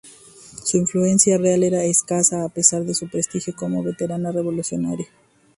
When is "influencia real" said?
0.77-1.61